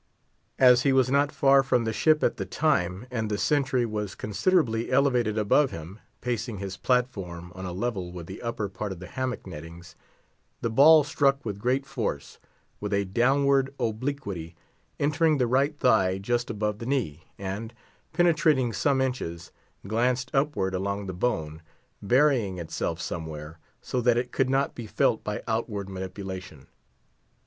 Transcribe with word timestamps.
As 0.57 0.81
he 0.81 0.91
was 0.91 1.11
not 1.11 1.31
far 1.31 1.61
from 1.61 1.83
the 1.83 1.93
ship 1.93 2.23
at 2.23 2.37
the 2.37 2.45
time, 2.47 3.05
and 3.11 3.29
the 3.29 3.37
sentry 3.37 3.85
was 3.85 4.15
considerably 4.15 4.91
elevated 4.91 5.37
above 5.37 5.69
him—pacing 5.69 6.57
his 6.57 6.75
platform, 6.75 7.51
on 7.53 7.67
a 7.67 7.71
level 7.71 8.11
with 8.11 8.25
the 8.25 8.41
upper 8.41 8.67
part 8.67 8.91
of 8.91 8.97
the 8.99 9.05
hammock 9.05 9.45
nettings—the 9.45 10.69
ball 10.71 11.03
struck 11.03 11.45
with 11.45 11.59
great 11.59 11.85
force, 11.85 12.39
with 12.79 12.95
a 12.95 13.03
downward 13.05 13.75
obliquity, 13.79 14.55
entering 14.99 15.37
the 15.37 15.45
right 15.45 15.77
thigh 15.77 16.17
just 16.17 16.49
above 16.49 16.79
the 16.79 16.87
knee, 16.87 17.27
and, 17.37 17.71
penetrating 18.11 18.73
some 18.73 19.01
inches, 19.01 19.51
glanced 19.85 20.31
upward 20.33 20.73
along 20.73 21.05
the 21.05 21.13
bone, 21.13 21.61
burying 22.01 22.57
itself 22.57 22.99
somewhere, 22.99 23.59
so 23.83 24.01
that 24.01 24.17
it 24.17 24.31
could 24.31 24.49
not 24.49 24.73
be 24.73 24.87
felt 24.87 25.23
by 25.23 25.43
outward 25.47 25.87
manipulation. 25.87 26.65